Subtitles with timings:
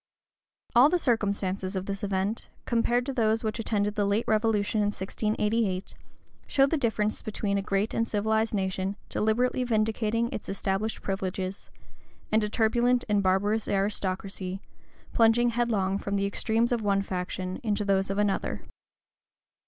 [0.75, 4.87] All the circumstances of this event, compared to those which attended the late revolution in
[4.87, 5.93] 1688,
[6.47, 11.69] show the difference between a great and civilized nation, deliberately vindicating its established privileges,
[12.31, 14.59] and a turbulent and barbarous aristocracy,
[15.13, 18.63] plunging headlong from the extremes of one faction into those of another.